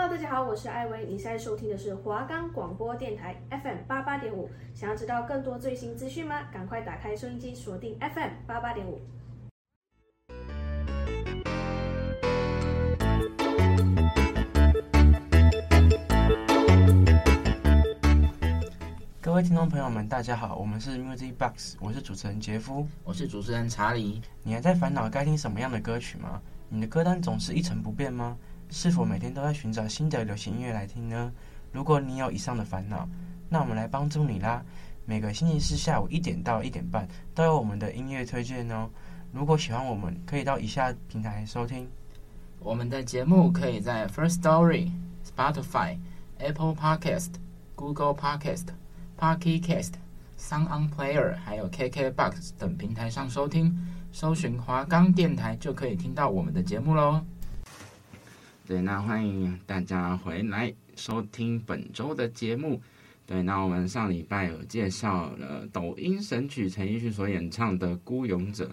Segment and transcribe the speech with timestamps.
[0.00, 4.48] Hello，大家好，我是艾薇，你现在收听的是华冈广播电台 FM 八八点五。
[4.72, 6.44] 想要知道更多最新资讯吗？
[6.52, 9.00] 赶快打开收音机，锁定 FM 八八点五。
[19.20, 24.22] 各位听众朋友们，大家好，我们是 Music Box，我是主持人杰夫，我是主持人查理。
[24.44, 26.40] 你还在烦恼该听什么样的歌曲吗？
[26.68, 28.38] 你的歌单总是一成不变吗？
[28.70, 31.32] 是否每天都在寻找新的流行音乐来听呢？
[31.72, 33.08] 如果你有以上的烦恼，
[33.48, 34.62] 那我们来帮助你啦！
[35.04, 38.88] 每个星期四下午一点到一点半都有我们的音乐推荐哦。
[39.32, 41.88] 如果喜欢我们，可以到以下平台收听。
[42.60, 44.90] 我们的节目可以在 First Story、
[45.24, 45.96] Spotify、
[46.38, 47.32] Apple Podcast、
[47.74, 48.66] Google Podcast。
[49.20, 49.94] Pocket Cast、
[50.38, 53.76] Sound On Player 还有 KKBox 等平台上收听，
[54.12, 57.20] 搜寻华冈电台就可以听到我们的节目喽。
[58.68, 62.78] 对，那欢迎大家回来收听本周的节目。
[63.24, 68.66] 对，那我们上礼拜有介绍了抖音神曲陈奕迅所演唱的《孤勇者》，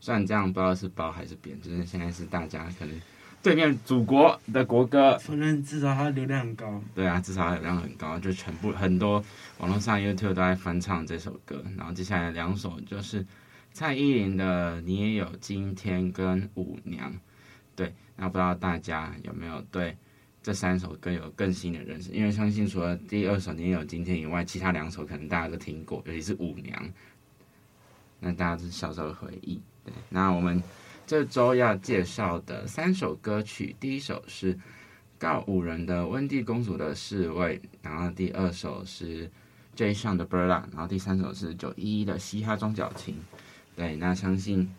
[0.00, 2.98] 虽然这样不知道是褒还是贬，就是现在是大家可能。
[3.42, 6.82] 对面祖国的国歌，反正至少它流量很高。
[6.94, 9.22] 对啊，至少它流量很高，就全部很多
[9.58, 11.62] 网络上 YouTube 都在翻唱这首歌。
[11.76, 13.26] 然后接下来两首就是
[13.74, 17.12] 蔡依林的《你也有今天》跟《舞娘》。
[17.76, 19.96] 对，那不知道大家有没有对
[20.42, 22.10] 这三首歌有更新的认识？
[22.12, 26.84] 因为相信除了第二首《你有今天》以外，其他两首可能大家都听过，尤其是《舞娘》，
[28.20, 29.60] 那大家是小时候的回忆。
[29.84, 30.62] 对，那我们。
[31.04, 34.56] 这周要介绍的三首歌曲，第一首是
[35.18, 39.28] 告五人的温蒂公主的侍卫，然后第二首是
[39.76, 43.16] Jay Sean 的 Brother，然后第三首是九一一的嘻哈装脚琴。
[43.76, 44.72] 对，那相信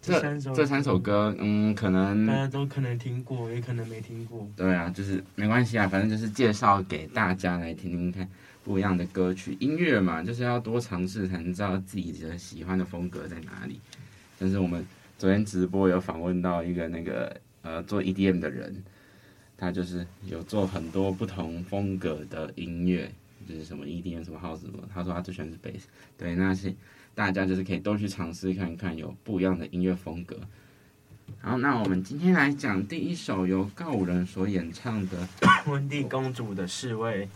[0.00, 4.48] 这三首，这三首歌，嗯，可能大家都可能听过，也可能没听过。
[4.56, 8.26] 对啊，就是没关系啊，反正就是介绍给大家来听听看
[8.62, 9.56] 不一样的歌曲。
[9.60, 13.80] 音乐嘛，就是要多尝试才能知道自己的喜欢的风格在哪里。
[14.38, 14.86] 但是我们
[15.18, 18.82] 昨天直播有访问到一个那个呃做 EDM 的人，
[19.56, 23.10] 他就是有做很多不同风格的音乐，
[23.48, 25.82] 就是什么 EDM 什么 House 什么，他说他最喜欢是 Bass，
[26.16, 26.72] 对，那些
[27.18, 30.38] 大家就是可以都去尝试看看有不一样的音乐风格。
[31.40, 35.26] 好，那我们今天来讲第一首由告五人所演唱的
[35.68, 37.26] 《温蒂公主的侍卫》。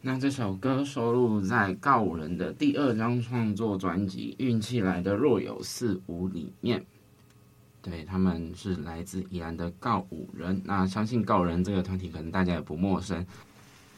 [0.00, 6.82] 那这首歌收录在告五人的第二张创作专辑《运气来的若有似无》里面。
[7.82, 10.58] 对，他们是来自宜兰的告五人。
[10.64, 13.26] 那相信告五人这个团体可能大家也不陌生，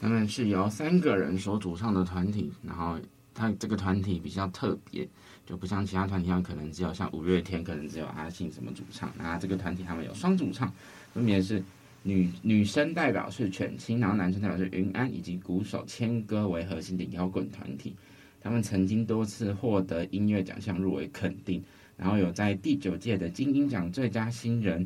[0.01, 2.51] 他们是由三个人所组成的团体。
[2.61, 2.99] 然后
[3.33, 5.07] 他这个团体比较特别，
[5.45, 9.11] 就不像其他团体一样，可能只有像五月天，可能只有阿信什么主唱。
[9.17, 10.71] 那这个团体他们有双主唱，
[11.13, 11.63] 分别是。
[12.05, 17.95] 女女生代表是犬青，然后男生代表是云安，以及鼓手千歌为核心的摇滚团体。
[18.41, 21.63] 他们曾经多次获得音乐奖项入围肯定，
[21.95, 24.85] 然后有在第九届的金音奖最佳新人，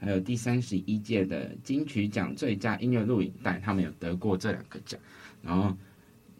[0.00, 4.98] 还有第三十一届的金曲奖最佳音乐录影带，他们有得过这两个奖。
[5.42, 5.72] 然后，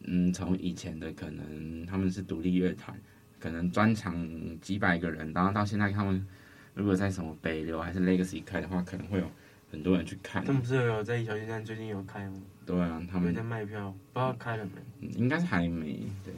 [0.06, 2.98] 嗯，从以前的可能他们是独立乐团，
[3.38, 4.26] 可能专场
[4.60, 6.26] 几百个人，然后到现在他们
[6.74, 9.30] 如果在什么北流还是 Legacy 开的话，可能会有。
[9.68, 12.40] 很多人去看，他们不是有在小巨蛋最近有开吗？
[12.64, 15.08] 对啊，他们在卖票，不知道开了没？
[15.08, 15.98] 应该是还没。
[16.24, 16.32] 对，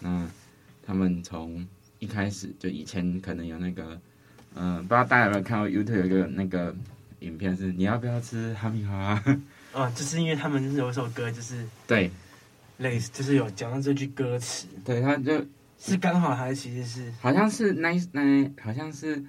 [0.00, 0.28] 那
[0.82, 1.64] 他们从
[2.00, 3.98] 一开始就以前可能有那个，
[4.54, 6.74] 嗯、呃，不知道大家有没有看过 YouTube 有一个那个
[7.20, 9.22] 影片是你要不要吃哈密瓜？
[9.72, 12.10] 啊， 就是因为他们有一首歌就是对，
[12.78, 15.44] 类似就是有讲到这句歌词，对，他就
[15.78, 19.24] 是刚好还是其实是好像是那那好像是。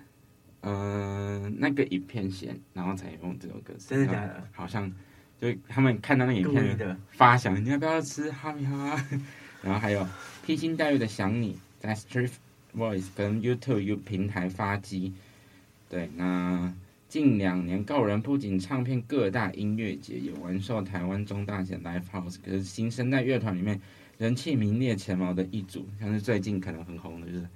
[0.61, 3.89] 呃，那个影片先，然后才用这首歌词。
[3.89, 4.43] 真的假的？
[4.51, 4.91] 好像
[5.39, 8.99] 就他们看到那个影片发想，你要不要吃哈密瓜？
[9.61, 10.07] 然后还有
[10.43, 12.31] 披星戴月的想你，在 Street
[12.75, 15.13] Voice 跟 YouTube 平台发机。
[15.87, 16.73] 对，那
[17.15, 23.79] 近两年告五人不仅唱片各大音乐节，也完售台湾中大型 Live House，可是新生代乐团里面
[24.17, 27.47] 人气名列前茅的一组，像是最近可能很红的就是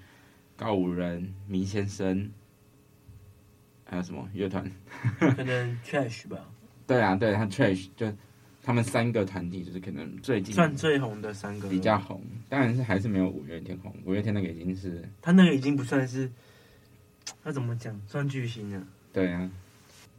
[0.56, 2.32] 告五人、迷先生。
[3.84, 4.64] 还有什么乐团？
[5.20, 6.38] 可能 Trash 吧。
[6.88, 8.10] 对啊，对他 Trash 就
[8.64, 12.22] 他们三个团体，就是可能最近算最红的三个，比较红。
[12.48, 13.94] 当然是还是没有五月天红。
[14.06, 16.32] 五月天那个已经是他那个已经不算是，
[17.44, 18.00] 他怎么讲？
[18.08, 18.88] 算巨星了。
[19.14, 19.50] 对啊，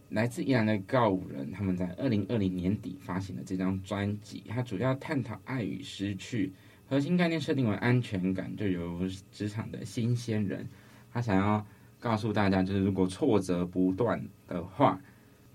[0.09, 6.53] 来自宜兰的告五人，他们在二零二零年底发行的这张专辑，它主要探讨爱与失去，
[6.89, 9.01] 核心概念设定为安全感，就由
[9.33, 10.69] 职场的新鲜人，
[11.13, 11.67] 他想要。
[12.03, 14.99] 告诉大家，就是如果挫折不断的话，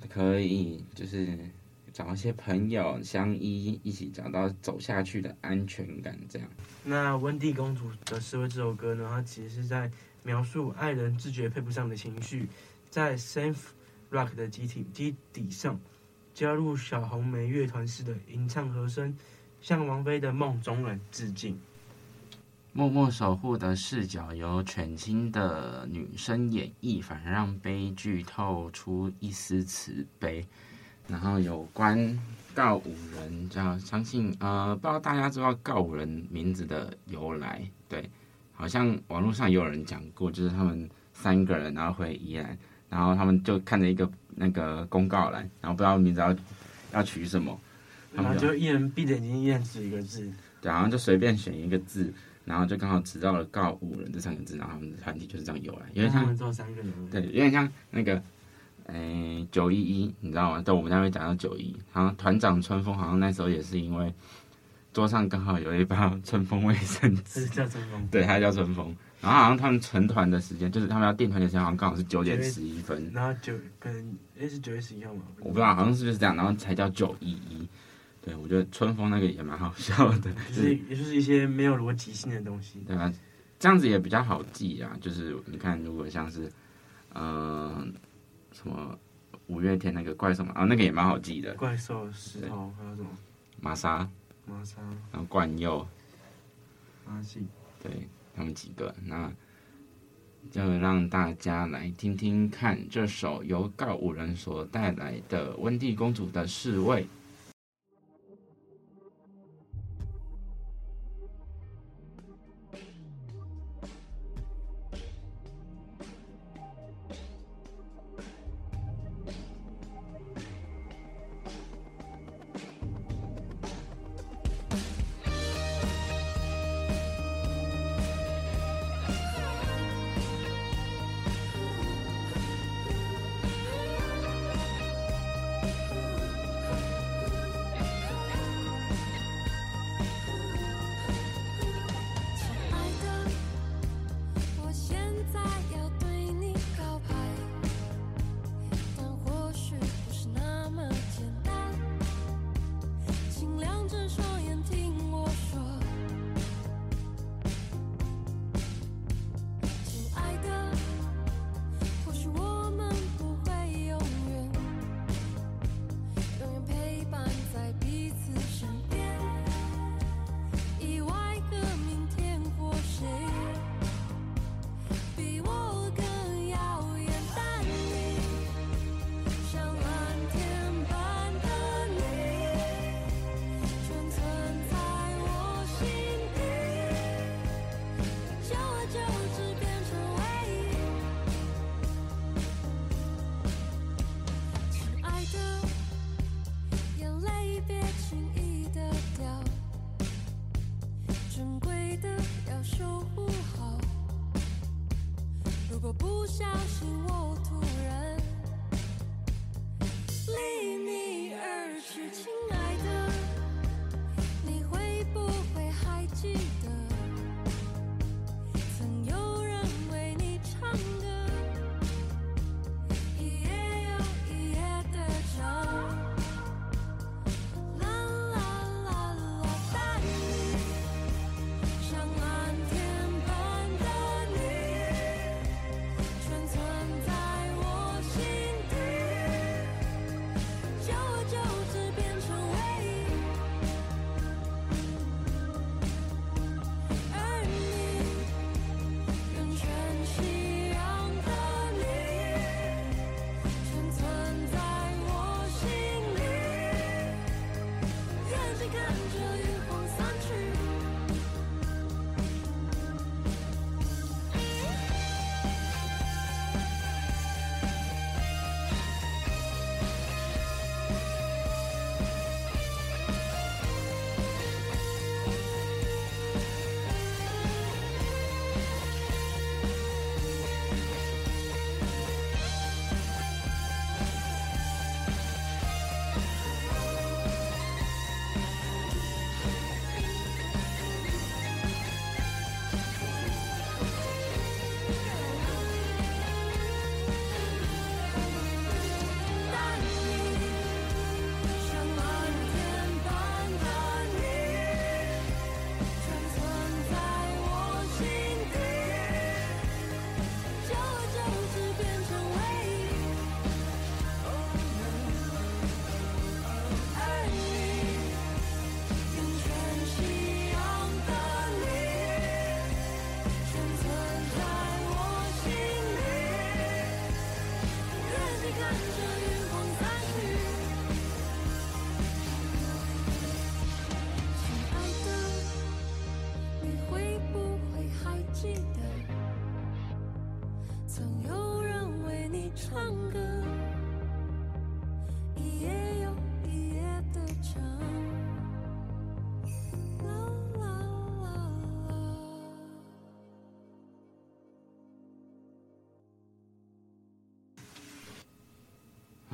[0.07, 1.35] 可以就是
[1.91, 6.15] 找一些朋友相依，一起找到走下去的安全感。
[6.29, 6.47] 这样。
[6.83, 9.89] 那温蒂公主的示威这首歌呢，它其实是在
[10.21, 12.47] 描述爱人自觉配不上的情绪，
[12.95, 13.57] 在 Saint
[14.09, 15.77] Rock 的基体基底上
[16.33, 19.13] 加入小红莓乐团式的吟唱和声，
[19.59, 21.59] 向王菲的《梦中人》致敬。
[22.71, 30.47] 默默守护的视角由犬青的女声演绎，反而让悲剧透出一丝慈悲。
[31.09, 32.17] 然后有关
[32.53, 37.69] 告五人，就要相信呃，不知道大家知道告五人名字的由来？
[37.89, 38.09] 对，
[38.53, 42.57] 好像网络上有人讲过，就是他们三个人然后回宜兰，
[42.89, 46.35] 然后他们就看着一个那个公告栏，然后不知道名字要
[46.93, 47.59] 要取什么，
[48.13, 52.13] 然后就一人闭着眼睛，一人指一个字，对，然后就随便选一个字。
[52.45, 58.21] 然后就刚好指到了“告五人”这三个字，然后他们的团体就是这样由来，因为他们做三个人，对，有点像那个，
[58.85, 60.61] 诶，九一一，你知道吗？
[60.61, 64.13] 对，我们那边讲到九一，然后团长春风好像那时候也是因为
[64.93, 75.23] 桌上刚好有一包春风卫生纸，叫春风，对，他叫春风，然后好像他们成团的时间，就是他们要订团的时间，好像刚好是九点十一分，然后九可能诶是九月十一号吗？
[75.39, 77.67] 我不知道，好像是就是这样，然后才叫九一一。
[78.21, 83.11] 对，我觉得春风那个也蛮好笑的， 就是也就是一些没有逻辑性的东西，对吧？
[83.59, 84.97] 这样子也比较好记啊。
[84.99, 86.51] 就是你看，如果像是，
[87.13, 87.87] 嗯、呃，
[88.51, 88.97] 什么
[89.45, 91.53] 五月天那个怪兽嘛，啊，那个也蛮好记的。
[91.53, 93.09] 怪兽石头还有什么？
[93.61, 94.09] 玛莎。
[94.47, 94.81] 玛莎。
[95.11, 95.87] 然后冠佑。
[97.05, 97.47] 阿信。
[97.81, 99.31] 对，他们几个，那
[100.51, 107.03] 就让大家来听听看这首由告五人所带来的《温蒂公主的侍卫》。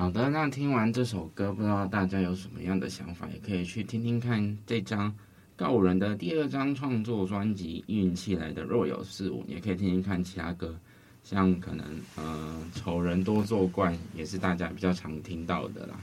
[0.02, 5.14] 好的，那听完这首歌，不知道大家有什么样的想法，也可以去听听看这张
[5.54, 10.76] 告五人的第二张创作专辑《运气来的若有似无》，也可以听听看其他歌，
[11.22, 15.94] 像可能呃丑人多作怪，也是大家比较常听到的啦。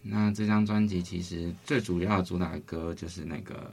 [0.00, 3.70] 那这张专辑其实最主要的主打歌就是那个，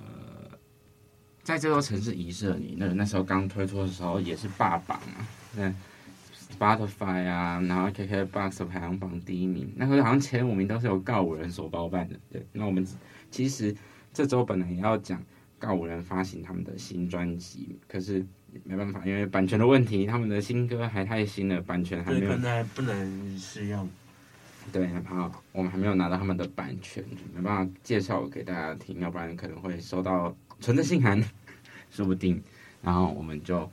[1.44, 5.24] 在这座城市遗失了你，那那时候刚推出的时候也是霸榜啊，
[5.56, 5.74] 对。
[6.58, 12.16] Spotify 啊，然后 KKBOX 排行榜第一名，那时候好像前五名都是由告五人所包办的。
[12.30, 12.86] 对，那我们
[13.30, 13.76] 其实
[14.14, 15.22] 这周本来也要讲
[15.58, 18.26] 告五人发行他们的新专辑，可是
[18.64, 23.90] 没办法，因为版权的问题，他们的新歌还太新了，版权还没有，还不能使用。
[24.72, 27.04] 对，然后我们还没有拿到他们的版权，
[27.34, 31.24] 没办法介绍给大家听，要不然可能会收到存的信函，
[31.90, 32.42] 说不定。
[32.82, 33.70] 然后我们就。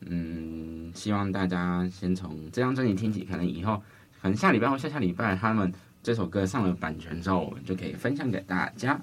[0.00, 3.82] 嗯，希望大家先从这张专辑听起，可能以后，
[4.20, 5.72] 可能下礼拜或下下礼拜，他们
[6.02, 9.00] 这首歌上了版权之后，我们就可以分享给大家。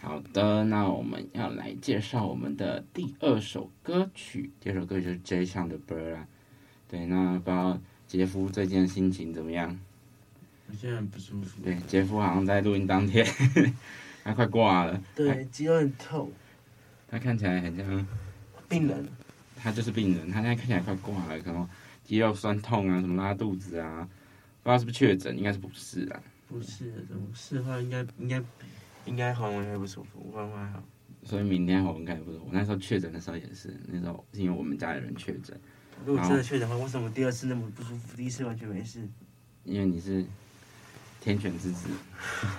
[0.00, 6.26] 好的，那我们要来介绍我们的第二首歌曲，第二首歌曲就是 Jay Sean 的 Bird 啦。
[6.88, 9.78] 对，那不知道杰夫最近心情怎么样？
[10.68, 11.62] 我现在很不舒服。
[11.62, 13.24] 对，杰夫好像在录音当天，
[14.24, 15.00] 他快挂了。
[15.14, 16.30] 对，肌肉很痛。
[17.08, 18.06] 他看起来很像
[18.68, 19.08] 病人。
[19.62, 21.68] 他就是病人，他现在看起来快挂了，可能
[22.02, 24.08] 肌肉酸痛啊，什么拉肚子啊，
[24.62, 26.20] 不知道是不是确诊，应该是不是啊？
[26.48, 28.42] 不是，怎么是的话应该应该
[29.06, 30.82] 应该喉咙还不舒服，喉咙还好。
[31.24, 32.46] 所以明天喉咙应该不舒服。
[32.46, 35.58] 我那时候确诊的时候也是，那时候是因为我们家里人确诊。
[36.04, 39.08] 如果真的确诊的话，为什么第二次那么不舒服，第一次完全没事？
[39.64, 40.24] 因为你是
[41.20, 41.88] 天选之子。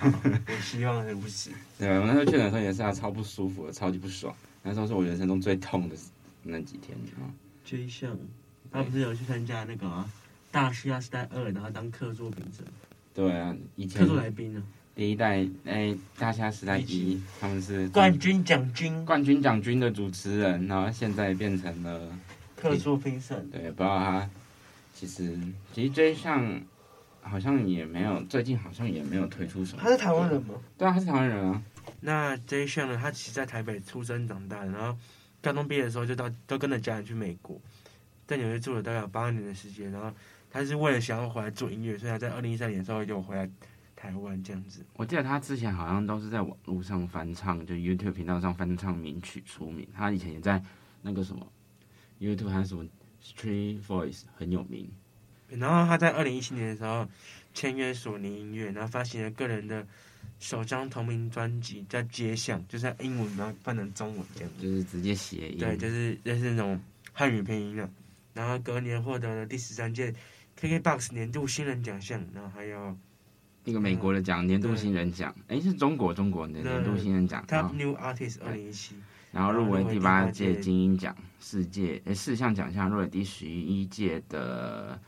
[0.02, 1.50] 我希望是不是？
[1.78, 4.34] 对，我那时候确诊的时候也是啊，超不舒服的，超级不爽。
[4.62, 5.94] 那时候是我人生中最痛的。
[6.44, 7.32] 那几天啊
[7.66, 8.16] ，Jay Sean，
[8.70, 10.08] 他不是有去参加那个、啊
[10.54, 12.64] 《大西亚时代二》，然后当客座评审。
[13.14, 14.62] 对啊，以前客座来宾呢？
[14.94, 15.86] 第一代哎，
[16.18, 22.16] 《大嘻哈时代一》，他们是冠军奖金，冠军奖金的主持人，然后现在变成了
[22.54, 23.50] 客座评审。
[23.50, 24.30] 对，不知道他
[24.94, 25.36] 其实
[25.72, 26.60] 其实 Jay Sean
[27.22, 29.82] 好像也没有，最近好像也没有推出什么。
[29.82, 30.54] 他是台湾人吗？
[30.78, 31.62] 对啊，他是台湾人啊。
[32.00, 32.96] 那 Jay Sean 呢？
[33.00, 34.96] 他其实在台北出生长大，然后。
[35.44, 37.60] 高中毕业的时候就到都跟着家人去美国，
[38.26, 40.10] 在纽约住了大概有八年的时间，然后
[40.50, 43.46] 他是为了想要回来做音乐，所以他在二零一三年的时候就回来
[43.94, 44.82] 台湾这样子。
[44.94, 49.86] 我记得他之前好像都是在网络上翻唱，就 YouTube 频道上翻唱名曲出名。
[49.94, 50.62] 他以前也在
[51.02, 51.46] 那个什么
[52.18, 52.86] YouTube 还是什么
[53.22, 54.90] Street Voice 很有名。
[55.48, 57.06] 然后他在二零一七年的时候
[57.52, 59.86] 签约索尼音乐，然后发行了个人的。
[60.44, 65.58] 首张同名专辑叫《街巷》，就是英文然后翻成中文这样，就是直接谐音。
[65.58, 66.78] 对，就是就是那种
[67.14, 67.88] 汉语拼音的。
[68.34, 70.14] 然后隔年获得了第十三届
[70.60, 72.94] KKBOX 年度新人奖项，然后还有
[73.64, 75.34] 一个美国的奖，年度新人奖。
[75.48, 77.42] 哎，是中国中国的年度新人奖。
[77.48, 78.96] Top New Artist 二零一七。
[79.32, 85.00] 然后入围第八届金鹰奖，世界哎四项奖项入围第十一届的。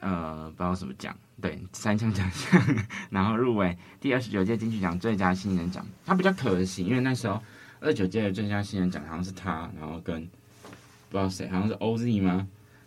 [0.00, 2.62] 呃，不知道什么奖，对，三项奖项，
[3.10, 5.84] 然后入围第二十九届金曲奖最佳新人奖。
[6.04, 7.40] 他比较可惜，因为那时候
[7.80, 10.22] 二九届的最佳新人奖好像是他，然后跟
[11.08, 12.46] 不知道谁，好像是 OZ 吗？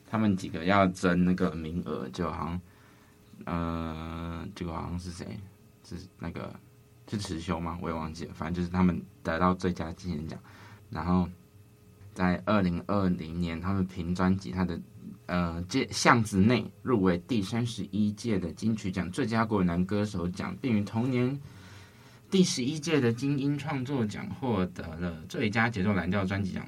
[0.10, 2.62] 他们几个要争那个名额，就好像
[3.46, 5.40] 呃，这个好像是谁？
[5.84, 6.54] 是那个
[7.10, 7.78] 是持修吗？
[7.82, 10.40] 我也忘记了，反正就是他们得到最佳新人奖。
[10.92, 11.28] 然后
[12.14, 14.80] 在二零二零年，他们凭专辑他的。
[15.26, 21.40] 呃，这巷子内入围第三十一届的金曲奖最佳国语男歌手奖，并于同年
[22.30, 26.68] 第十一届的金音创作奖获得了最佳节奏蓝调专辑奖。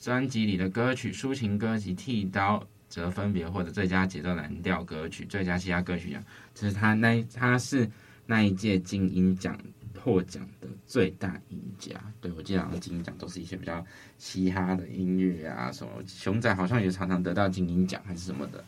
[0.00, 6.22] 专辑里的歌曲抒情歌及剃刀则分别获得最佳节奏蓝调歌曲、最佳嘻哈歌曲奖。
[6.54, 7.90] 这是他那他是
[8.26, 9.58] 那一届金音奖。
[9.98, 13.84] 获奖的最大赢家，对，我记得好像金鹰奖都是一些比较
[14.16, 18.64] 嘻哈的音乐啊，什么熊仔好像也常常得到金鹰奖还是什么的。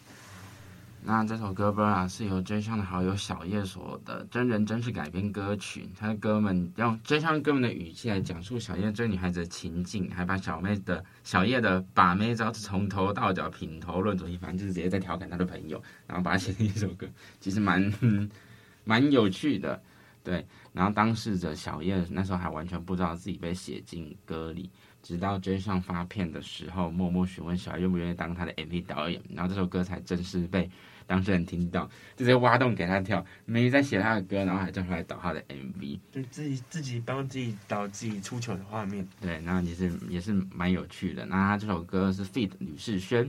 [1.03, 17.07] 那这首歌《Bird》是由 J 上的好友小叶所的真人真事改编歌曲，他的歌们用 J 上哥们的语气来讲述小叶追女孩子的情境，还把小妹的小叶的把妹招式从头到脚品头论足，反正就是直接在调侃他的朋友，然后把它写成一首歌，
[17.41, 17.91] 其实蛮
[18.85, 19.83] 蛮有趣的。
[20.23, 24.71] 对，然后当事者小叶那时候还完全不知道自己被写进歌里，
[25.03, 30.71] 直到 Jay Sean 发片的时候，默默询问小叶愿不愿意当他的 MV 导演，然后这首歌才正式被
[31.07, 39.07] 当事人听到，就直接挖洞给他跳，没在写他的歌，然后还叫他来导他的 MV，就自己自己帮自己导自己出糗的画面。
[39.21, 41.27] 对，然后也是也是蛮有趣的。
[41.27, 42.51] 那他这首歌是 feat.
[42.59, 43.29] 吕士轩，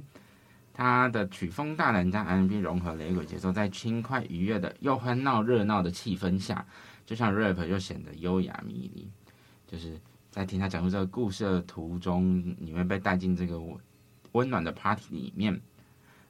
[0.74, 6.66] 它的曲风大胆加 R&B 融合雷鬼节奏，在轻快愉悦的又欢闹热闹的气氛下，
[7.06, 9.10] 就像 rap 又显得优雅迷离。
[9.68, 10.00] 就是
[10.30, 13.62] 在听他讲述这个故事的途中，你会被带进这个
[14.32, 15.60] 温暖的 party 里面。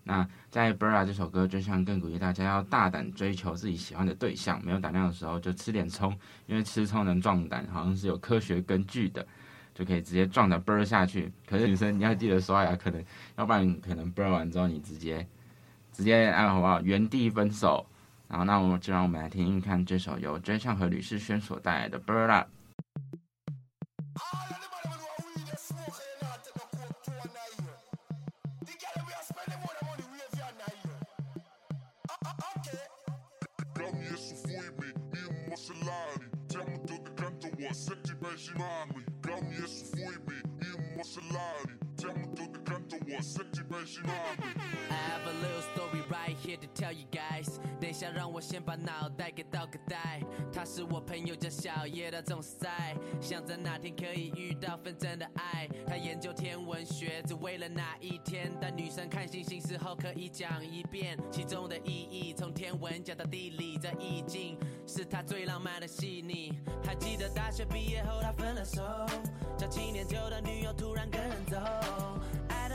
[0.03, 6.12] 那在《Bra》这首歌，就像更鼓励大家要大胆追求自己喜欢的对象，没有胆量的时候就吃点葱，
[6.48, 9.25] 因为吃葱能壮胆，好像是有科学根据的。
[9.81, 11.31] 就可以直接撞的啵下去。
[11.47, 13.03] 可是女生你要记得刷牙，可能
[13.35, 15.25] 要不然可能啵完之后你直接
[15.91, 16.79] 直接哎好不好？
[16.81, 17.83] 原地分手。
[18.27, 22.47] 然后那我们就让我们来听一看这首由 Jay Chou 和吕世轩所带来的《Bird Up》。
[51.71, 55.67] 朋友，叫小叶，他总是在想着哪天可以遇到份真的爱。
[55.87, 58.51] 他研究天文学，只为了那一天。
[58.59, 62.33] 当女生看星星时候，可以讲一遍其中的意义。
[62.33, 66.53] 从天文讲到地理，这意境是他最浪漫的细腻。
[66.83, 68.81] 还记得大学毕业后，他分了手，
[69.57, 71.57] 交七年旧的女友突然跟人走。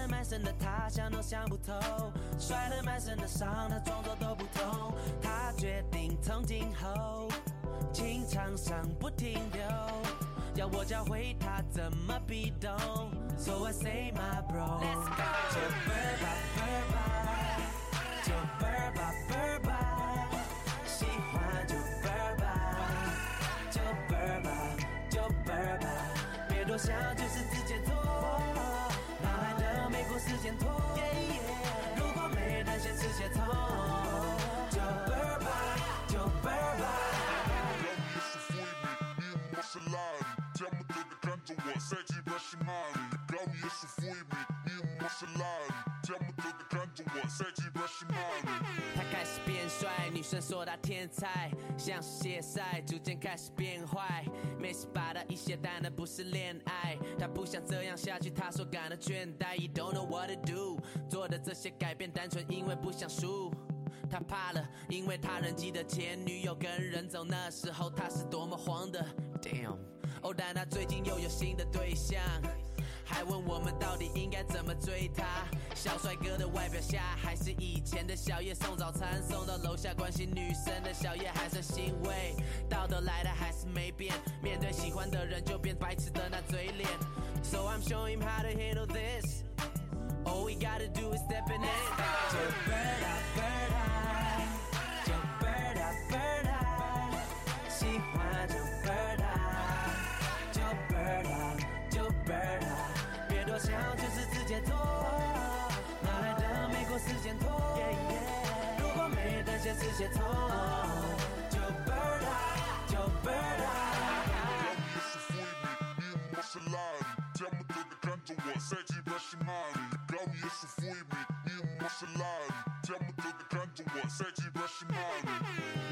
[0.09, 1.73] 满身的他想都想不透，
[2.39, 4.95] 摔了满身的伤，他装作都不痛。
[5.23, 7.29] 他决定从今后
[7.93, 9.63] 情场上不停留，
[10.55, 12.71] 要我教会他怎么被动。
[13.39, 16.97] So I say my bro，Let's go，就 bird 吧奔吧，
[18.25, 19.71] 就 bird 吧奔吧，
[20.87, 22.45] 喜欢就 bird 吧，
[23.71, 24.49] 就 bird 吧
[25.11, 25.87] 就 bird 吧，
[26.49, 26.97] 别多想，
[50.27, 54.25] 生说他天才，像是谢赛，逐渐开始变坏。
[54.59, 56.99] 没事把他一些，但那不是恋爱。
[57.17, 59.57] 他不想这样下去，他说感到倦怠。
[59.73, 63.53] Don't know what to do，做的这些改变单纯因为不想输。
[64.11, 69.05] 他怕了，因为他人记得前女友跟人走，那时候他是多么慌的。
[69.41, 69.79] Damn，
[70.23, 72.21] 哦，但他最近又有新的对象。
[73.07, 75.25] 还问我们到底应该怎么追她？
[75.75, 82.35] 小帅哥的外表下，还是以前的小叶送早餐，送到楼下关心女生的小叶还算欣慰。
[82.69, 86.89] 道德来的还是没变，面对喜欢的人就变白痴的那嘴脸。
[87.43, 89.45] So I'm showing him how to handle this.
[90.25, 92.96] All we gotta do is step in it.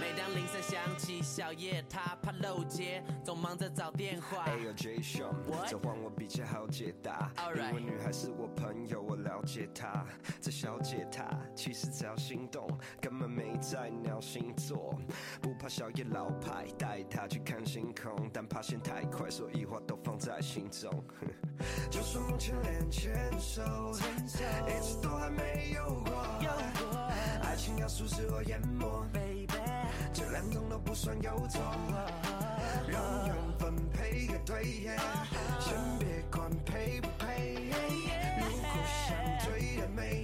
[0.01, 4.45] 每当铃声响起，小叶他怕漏接，总忙着找电话。
[4.45, 5.35] 哎呦，J 兄，
[5.67, 7.31] 这话我比较好解答。
[7.37, 10.05] Alright，因为女孩是我朋友，我了解她。
[10.41, 12.67] 这小姐她其实只要心动，
[13.75, 14.95] 在鸟星座。
[15.43, 20.89] 不怕小叶老派，带她去看星空，但怕嫌太快，所以话都放在心中。
[21.91, 23.63] 就算目前连牵手，
[23.99, 26.15] 一直都还没有过。
[27.43, 29.49] 爱情要素使我淹没，baby，
[30.13, 31.61] 这两种都不算有错。
[32.87, 34.87] 让缘分配个对，
[35.59, 37.55] 先别管配不配。
[38.39, 40.24] 如果想追的美，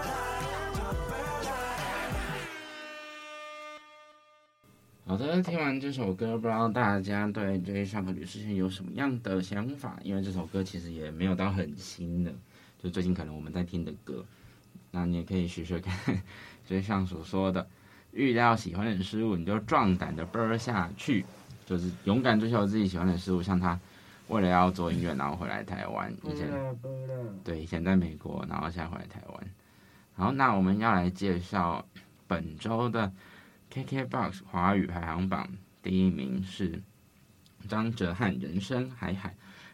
[5.11, 9.99] 好的，听完这首歌，不知道大家对 Jay Chou 和吕士轩有什么样的想法？
[10.03, 12.33] 因为这首歌其实也没有到很新的，
[12.81, 14.23] 就最近可能我们在听的歌。
[14.89, 15.93] 那你也可以学学看
[16.65, 17.67] ，Jay Chou 所说的，
[18.13, 21.25] 遇到喜欢的事物你就壮胆的啵下去。
[21.65, 23.77] 就是勇敢追求自己喜欢的事物，像他
[24.29, 26.49] 为了要做音乐，然后回来台湾，以前
[27.43, 29.43] 对以前在美国，然后现在回来台湾。
[30.13, 31.85] 好，那我们要来介绍
[32.27, 33.11] 本周的
[33.71, 35.49] KKBOX 华语排行榜，
[35.81, 36.81] 第一名是
[37.69, 39.29] 张哲瀚《人生海海》，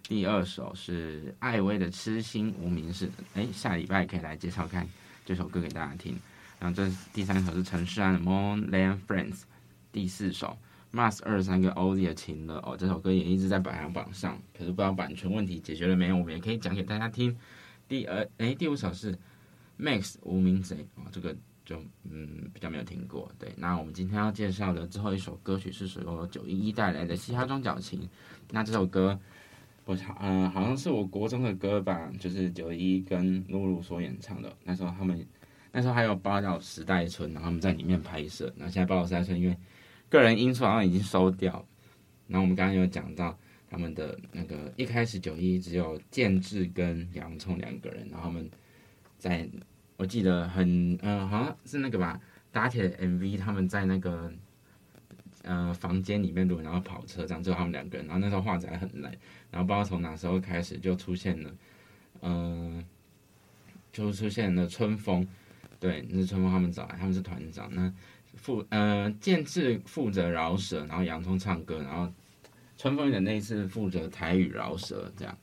[0.07, 3.07] 第二首是艾薇的《痴心无名氏》。
[3.33, 4.87] 哎，下礼拜可以来介绍看
[5.25, 6.15] 这首歌给大家听。
[6.59, 9.33] 然后这第三首是陈势安的《Moonland Friends》，
[9.91, 10.55] 第四首
[10.93, 17.35] Mars 二三跟 Ozzy 的《情了》哦，这首歌也一直在排行榜上，可是不知道版权问题解决了没有，我们也可以讲给大家听。
[17.87, 19.17] 第二，哎，第五首是。
[19.79, 21.35] Max 无名贼啊，这个
[21.67, 21.75] 就
[22.09, 23.29] 嗯比较没有听过。
[23.37, 27.99] 对，那我们今天要介绍的最后一首歌曲是由九一一带来的《嘻哈装脚情》。
[28.51, 29.19] 那这首歌，
[29.83, 34.55] 我嗯、好像是我国中的歌吧，就是九一跟露露所演唱的。
[34.63, 35.27] 那时候他们
[35.73, 38.49] 那时候还有八岛时代村，然后他们在里面拍摄。
[38.55, 39.57] 那现在八岛时代村因为
[40.07, 41.51] 个人因素好像已经收掉。
[42.27, 43.37] 然后我们刚刚有讲到
[43.69, 48.49] 他们的那个一开始九一只有建志跟洋葱两个人，然后他们。
[49.19, 49.49] 在，
[49.97, 52.19] 我记得很，呃，好像是那个吧，
[52.51, 54.31] 打铁 MV，他们在那个，
[55.41, 59.11] 呃，房间里面录，然后跑车这样，只有他们两个人，然后那时候画质还很烂，
[59.49, 61.51] 然后不知道从哪时候开始就出现了，
[62.21, 62.85] 嗯、
[63.91, 65.27] 就出现了春风，
[65.79, 67.91] 对，那是春风他们找来，他们是团长，那
[68.35, 72.13] 负，呃，建志负责饶舌，然后洋葱唱歌，然后
[72.77, 75.35] 春风的那一次负责台语饶舌这样。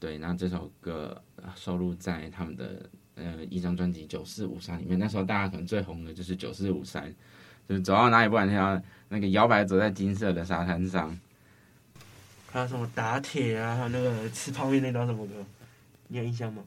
[0.00, 1.22] 对，那这首歌
[1.54, 2.88] 收录在他们的
[3.18, 4.98] 呃一张专辑《九四五三》里面。
[4.98, 7.02] 那时候大家可能最红的就是《九四五三》，
[7.68, 11.18] 就是走到哪里不管跳，那个摇摆走在金色的沙滩上。
[12.50, 15.34] 还有什么打铁啊，还有那个吃泡面那张什么歌，
[16.08, 16.62] 你有印象吗？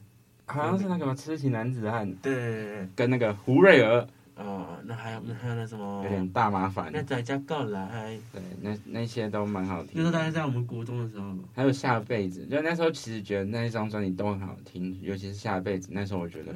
[0.46, 2.06] 好像是那个《痴情男子汉》。
[2.22, 4.06] 对对对对，跟那个胡瑞儿。
[4.36, 6.02] 哦，那还有那还有那什么？
[6.04, 6.90] 有点大麻烦。
[6.92, 8.18] 那在家告来。
[8.32, 9.92] 对，那那些都蛮好听。
[9.94, 11.34] 那时候大概在我们国中的时候。
[11.54, 15.90] 还有下辈子，就那时候其实觉得那一张专辑都很好听，尤其是下辈子。
[15.92, 16.54] 那时候我觉得，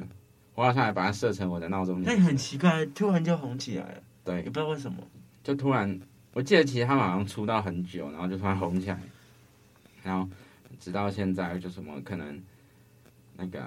[0.55, 2.01] 我好像还把它设成我的闹钟。
[2.01, 4.03] 那很奇怪，突然就红起来了。
[4.25, 4.97] 对，也不知道为什么，
[5.43, 5.99] 就突然，
[6.33, 8.99] 我记得其实他们好像出道很久，然后就突然红起来，
[10.03, 10.27] 然后
[10.79, 12.41] 直到现在就什么可能
[13.37, 13.63] 那个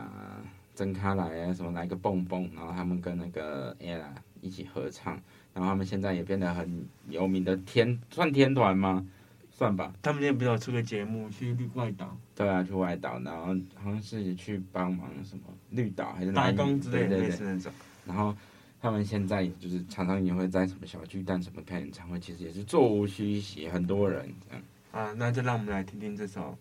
[0.81, 4.09] 曾卡来啊，什么来个蹦蹦，然后他们跟那个 ella。
[4.43, 5.13] 一起合唱，
[5.53, 9.07] 然后他们现在也变得很有名的天，算天团吗？
[9.51, 9.93] 算吧。
[10.01, 12.17] 他们今天不是有出个节目去外岛？
[12.35, 17.73] 对啊，去外岛，然后好像是去帮忙什么绿岛还是打工之类的，对对对。
[18.07, 18.35] 然后
[18.81, 24.63] 他们现在就是常常也会在什么小巨蛋什么开演唱会，其实也是座无虚席，很多人这样。
[24.93, 26.57] 啊，那就让我们来听听这首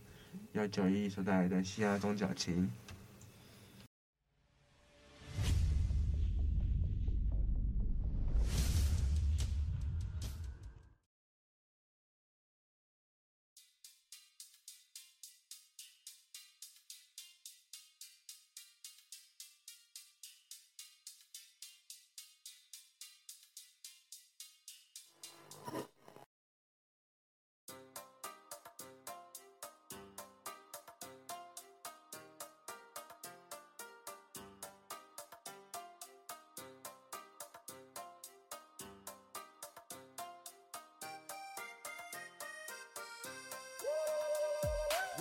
[0.52, 2.70] 由九一所带来的《嘻哈装脚琴》。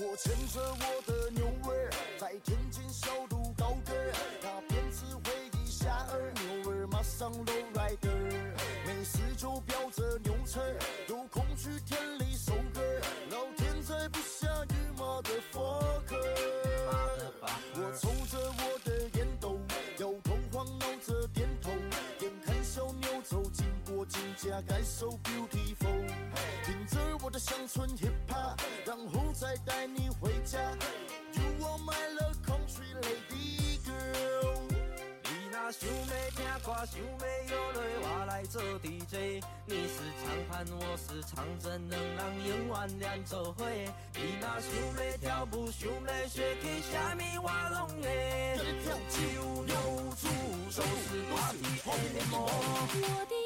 [0.00, 3.92] 我牵着我的牛儿，在天津小路高歌，
[4.40, 8.08] 那鞭子挥一下儿，牛儿马上搂来的，
[8.86, 10.60] 没事就飙着牛车，
[11.08, 12.80] 有空去田里收割，
[13.32, 16.16] 老天在不下雨马的佛克。
[17.74, 19.58] 我抽着我的烟斗，
[19.98, 21.70] 摇头晃脑着点头，
[22.20, 26.06] 眼看小牛走经过金家盖 so beautiful，
[26.64, 28.12] 听着我的乡村 hip
[29.40, 30.58] 再带你回家。
[31.34, 34.58] You are my love country lady girl。
[35.22, 35.94] 你那想要
[36.34, 39.40] 听歌，想要有泪，我来做 DJ。
[39.64, 43.64] 你是长盘，我是长针，两人永远连做伙。
[44.14, 44.68] 你那想
[45.06, 48.58] 要跳舞，想要学起虾米，我拢会。
[49.08, 49.74] 只有牛
[50.20, 50.26] 猪
[50.68, 50.84] 就是
[51.30, 51.94] 我的爱
[52.28, 53.37] 慕。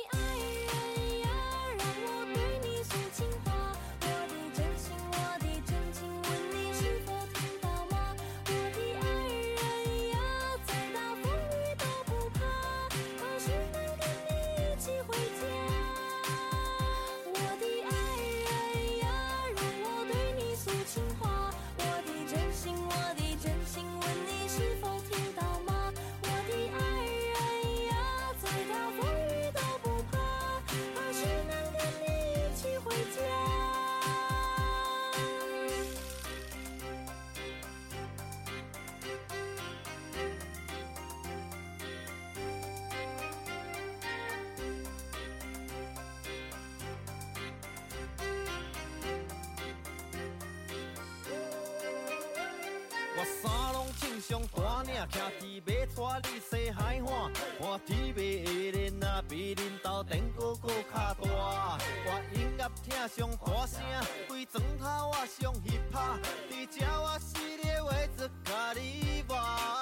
[53.23, 61.79] 我衫拢穿上大领，徛伫马带你西海岸，看 TV 下面啊比恁兜电锅阁较大。
[62.05, 63.81] 我音乐听上大声，
[64.27, 66.19] 规床头我上 hiphop，
[66.51, 69.82] 伫遮我死咧为只甲你活。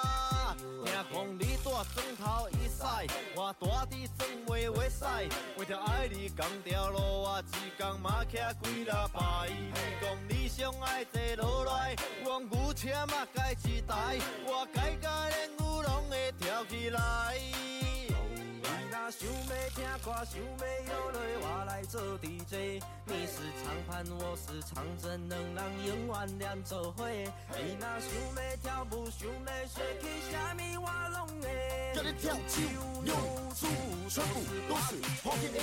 [1.10, 9.48] 听讲你住砖头一晒，我住伫砖尾尾晒，为着爱你同条路，我一工嘛骑几落摆。
[9.48, 17.00] 你讲你上爱坐落来，我牛车嘛改一台，我改甲连牛拢会跳起来。
[19.10, 19.34] 想要
[19.74, 22.80] 听歌，想要摇落，我来做 DJ。
[23.04, 27.08] 你是长盘，我是长针，两人永远连做伙。
[27.08, 27.24] 你
[27.80, 31.44] 若想要跳舞，想要学起什么，我拢会。
[31.92, 33.58] 叫你跳手，
[34.08, 34.34] 全部
[34.68, 34.88] 都是
[35.24, 35.58] 好听的。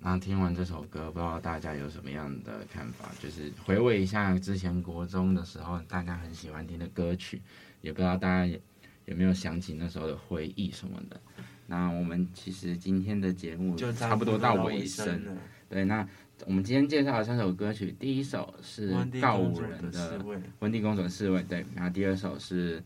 [0.00, 3.10] 那听完这首歌，不知道大家有什么样的看法？
[3.20, 7.42] 就是回味一下之前国中的时候，大家很喜欢听的歌曲，
[7.80, 8.58] 也不知道大家
[9.06, 11.20] 有没有想起那时候的回忆什么的。
[11.66, 15.32] 那我们其实今天的节目就差不多到尾声了。
[15.68, 16.08] 对，那
[16.46, 20.18] 我们今天介绍的三首歌曲，第一首是告五人的
[20.60, 22.82] 《温蒂公主的侍卫》，对，然后第二首是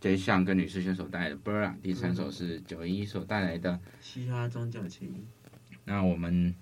[0.00, 5.08] Jay Sean 跟女士选手带来的《Burra》，第三首是九一所带来的《嘻哈装脚琴》。
[5.86, 6.54] 那我们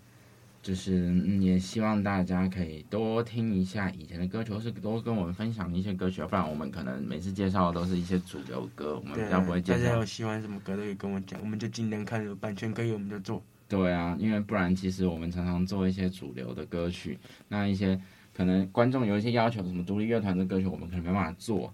[0.62, 9.78] 就是也希望大家可以多听一下以前的歌曲，或是多跟我们分享一些歌曲，不然我们可能每次介绍的都是一些主流歌，我们比较不会介绍。
[9.78, 13.42] 大家有喜欢什么歌都可以跟我讲，我们就尽量看有版权可以我们就做。
[13.66, 18.00] 对啊，因为不然其实我们常常做一些主流的歌曲，那一些
[18.34, 21.72] 可能观众有一些要求，什么独立乐团的歌曲，我们可能没办法做。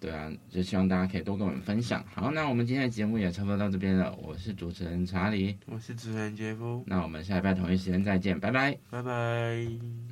[0.00, 2.02] 对啊，就希望大家可以多跟我们分享。
[2.12, 4.12] 好，那我们今天的节目也差不多到这边了。
[4.16, 6.82] 我是主持人查理，我是主持人杰夫。
[6.86, 10.09] 那我们下礼拜同一时间再见，拜拜，拜拜。